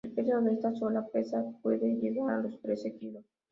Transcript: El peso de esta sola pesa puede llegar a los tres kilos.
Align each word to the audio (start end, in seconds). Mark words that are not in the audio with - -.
El 0.03 0.13
peso 0.15 0.41
de 0.41 0.53
esta 0.53 0.73
sola 0.73 1.05
pesa 1.09 1.45
puede 1.61 1.93
llegar 1.93 2.31
a 2.31 2.41
los 2.41 2.59
tres 2.59 2.83
kilos. 2.99 3.23